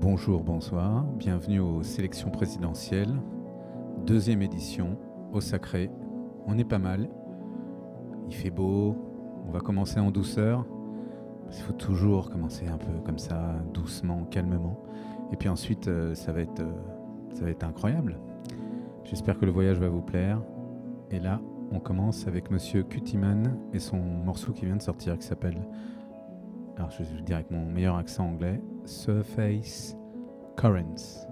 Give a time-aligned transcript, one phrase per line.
[0.00, 3.20] Bonjour, bonsoir, bienvenue aux sélections présidentielles,
[4.06, 4.96] deuxième édition,
[5.32, 5.90] au sacré.
[6.46, 7.10] On est pas mal,
[8.28, 8.96] il fait beau,
[9.44, 10.64] on va commencer en douceur.
[11.50, 14.80] Il faut toujours commencer un peu comme ça, doucement, calmement.
[15.32, 18.20] Et puis ensuite, euh, ça, va être, euh, ça va incroyable.
[19.02, 20.40] J'espère que le voyage va vous plaire.
[21.10, 21.40] Et là,
[21.72, 25.60] on commence avec Monsieur Cutiman et son morceau qui vient de sortir qui s'appelle,
[26.76, 29.94] alors je vais dire avec mon meilleur accent anglais, Surface
[30.56, 31.27] Currents.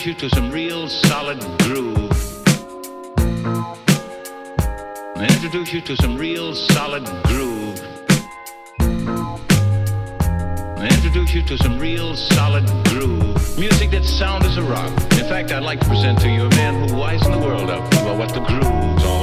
[0.00, 2.10] Introduce you to some real solid groove.
[5.14, 7.78] I introduce you to some real solid groove.
[10.78, 13.58] I introduce you to some real solid groove.
[13.58, 14.90] Music that's sound as a rock.
[15.18, 17.86] In fact, I'd like to present to you a man who wisens the world up
[17.92, 19.19] about what the groove's all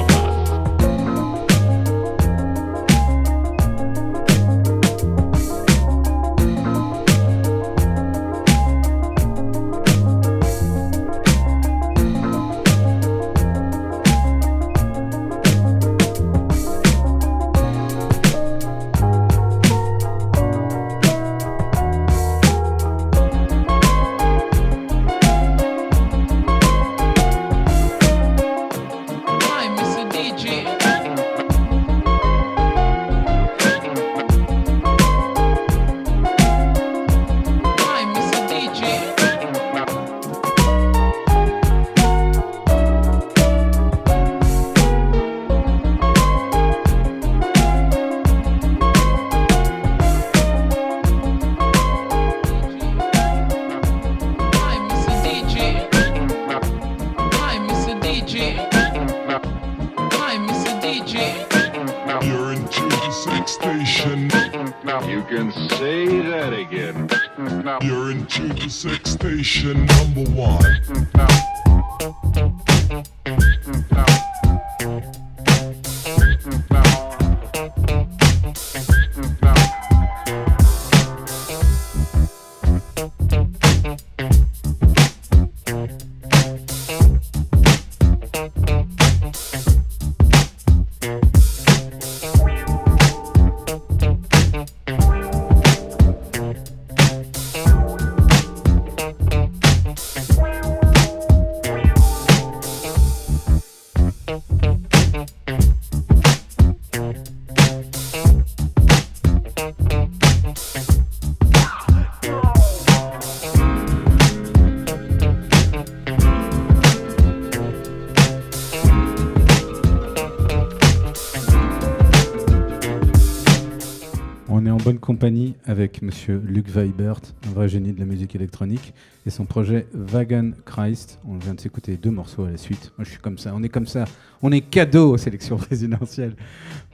[126.08, 128.94] monsieur Luc Weibert, un vrai génie de la musique électronique,
[129.26, 131.20] et son projet Wagon Christ.
[131.28, 132.94] On vient de s'écouter deux morceaux à la suite.
[132.98, 133.52] Moi, je suis comme ça.
[133.54, 134.06] On est comme ça.
[134.42, 136.38] On est cadeau aux sélections présidentielles.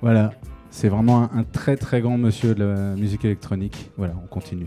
[0.01, 0.33] Voilà.
[0.71, 3.91] C'est vraiment un, un très très grand monsieur de la musique électronique.
[3.97, 4.65] Voilà, on continue.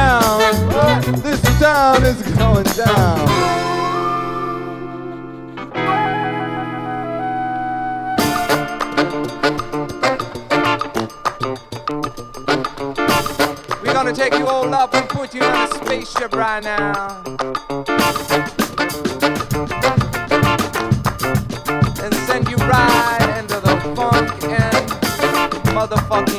[0.00, 1.22] down.
[1.22, 3.18] This town is going down.
[13.82, 17.22] We're gonna take you all up and put you on a spaceship right now.
[22.02, 24.86] And send you right into the funk and
[25.76, 26.29] motherfucker.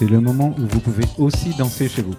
[0.00, 2.14] C'est le moment où vous pouvez aussi danser chez vous.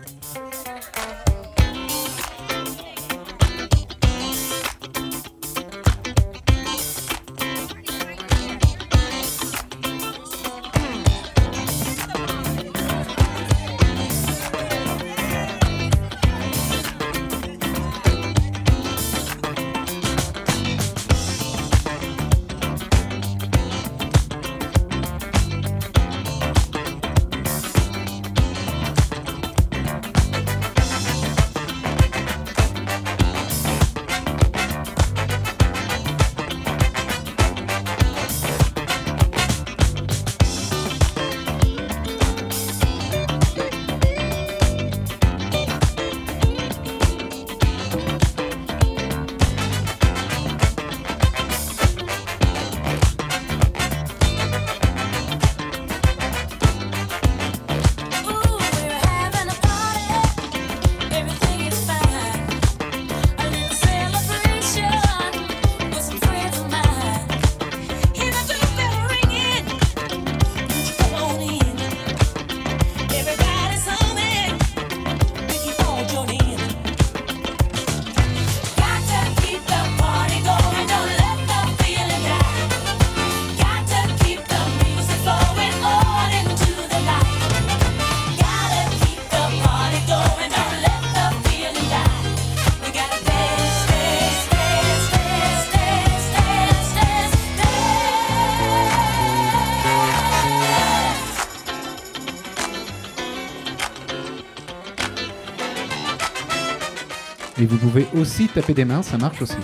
[107.71, 109.55] Vous pouvez aussi taper des mains, ça marche aussi.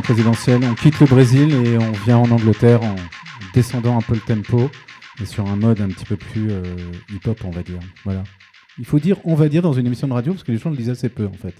[0.00, 0.60] Présidentielles.
[0.64, 2.96] On quitte le Brésil et on vient en Angleterre en
[3.54, 4.70] descendant un peu le tempo
[5.20, 6.62] et sur un mode un petit peu plus euh,
[7.10, 7.80] hip-hop, on va dire.
[8.78, 10.70] Il faut dire on va dire dans une émission de radio parce que les gens
[10.70, 11.54] le disent assez peu en fait.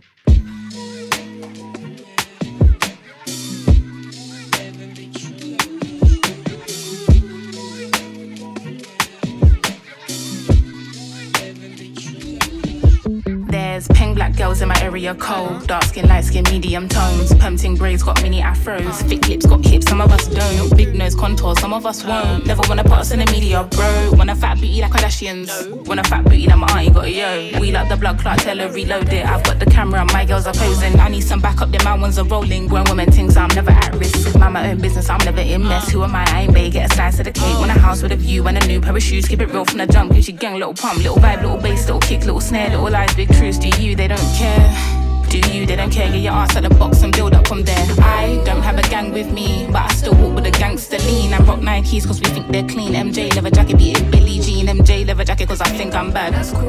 [15.07, 15.66] Area cold.
[15.66, 17.35] Dark skin, light skin, medium tones.
[17.35, 18.97] Pumping braids got mini afros.
[19.09, 20.77] Thick lips got hips, some of us don't.
[20.77, 22.47] Big nose contour, some of us won't.
[22.47, 24.11] Never wanna put us in the media, bro.
[24.12, 25.87] Want a fat booty like Kardashians.
[25.87, 27.61] Want a fat booty like my auntie got a yo.
[27.61, 29.24] We like the blood clot, tell her reload it.
[29.27, 30.99] I've got the camera, my girls are posing.
[30.99, 32.66] I need some backup, then my ones are rolling.
[32.66, 34.37] Grown women things, I'm never at risk.
[34.39, 35.91] Mind my own business, I'm never in mess.
[35.91, 36.24] Who am I?
[36.28, 37.59] I ain't bae, get a slice of the cake.
[37.59, 39.27] Want a house with a view and a new pair of shoes.
[39.27, 40.12] Keep it real from the jump.
[40.12, 43.33] Gucci gang, little pump, little vibe, little bass, little kick, little snare, little lies, big
[43.35, 43.59] truths.
[43.59, 43.95] Do you?
[43.95, 44.95] They don't care.
[45.28, 45.66] Do you?
[45.66, 46.11] They don't care.
[46.11, 47.86] Get your ass at the box and build up from there.
[47.98, 51.32] I don't have a gang with me, but I still walk with a gangster lean.
[51.35, 52.94] I rock Nikes cause we think they're clean.
[52.94, 54.66] MJ leather jacket, beat it Billie Jean.
[54.66, 56.35] MJ leather jacket cause I think I'm bad.
[56.35, 56.69] That's cool.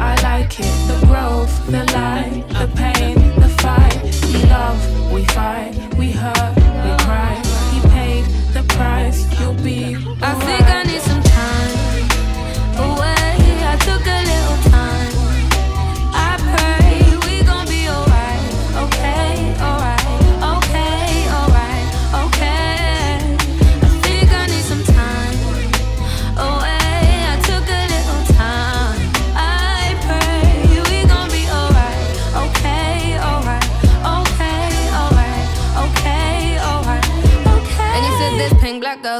[0.00, 0.74] I like it.
[0.88, 4.00] The growth, the light, the pain, the fight.
[4.32, 7.34] We love, we fight, we hurt, we cry.
[7.72, 8.24] He paid
[8.54, 9.26] the price.
[9.40, 9.96] You'll be.
[10.22, 11.78] I think I need some time
[12.88, 13.34] away.
[13.72, 14.17] I took a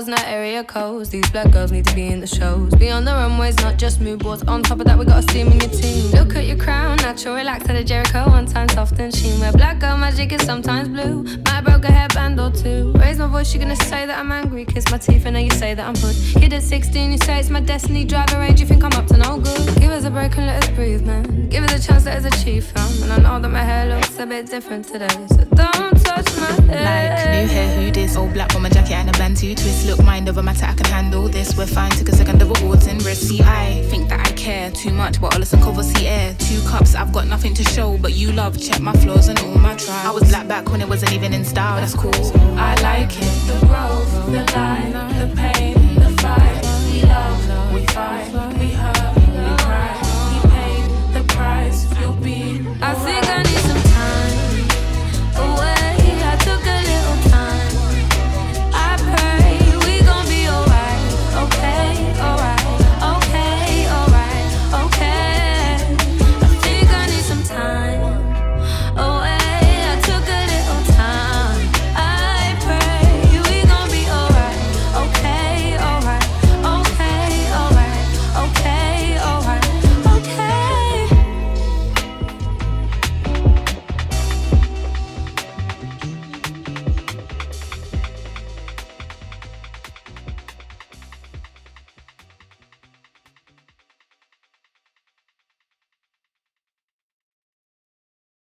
[0.07, 1.11] not area codes.
[1.11, 2.75] These black girls need to be in the shows.
[2.75, 4.43] Be on the runways, not just mood boards.
[4.45, 6.11] On top of that, we got a steam in your team.
[6.13, 8.29] Look at your crown, natural, relax at a Jericho.
[8.29, 9.41] One time soft and sheen.
[9.41, 11.25] Where black girl magic is sometimes blue.
[11.47, 12.93] Might broke a hairband or two.
[12.99, 14.65] Raise my voice, you're gonna say that I'm angry.
[14.65, 16.15] Kiss my teeth, and then you say that I'm put.
[16.41, 18.05] Kid at 16, you say it's my destiny.
[18.05, 19.81] Driving range, you think I'm up to no good.
[19.81, 21.49] Give us a break and let us breathe, man.
[21.49, 23.03] Give us a chance, let us achieve, fam.
[23.03, 25.09] And I know that my hair looks a bit different today.
[25.31, 25.98] So don't.
[26.27, 28.17] Like new hair, who this?
[28.17, 29.87] Old black bomber jacket and a bantu twist.
[29.87, 31.57] Look, mind over matter, I can handle this.
[31.57, 31.91] We're fine.
[31.93, 33.29] Took a second of awards in risk.
[33.29, 36.35] See, I think that I care too much, but all listen cover see air.
[36.39, 38.59] Two cups, I've got nothing to show, but you love.
[38.59, 40.07] Check my flaws and all my trials.
[40.07, 41.81] I was black back when it wasn't even in style.
[41.81, 42.13] That's cool.
[42.57, 43.35] I like it.
[43.47, 46.65] The growth, the light, the pain, the fight.
[46.91, 49.18] We love, we fight, we hurt.